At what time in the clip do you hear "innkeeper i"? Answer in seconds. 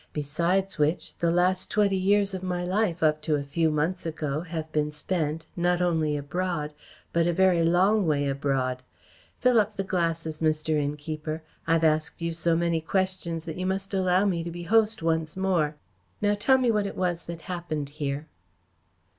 10.73-11.73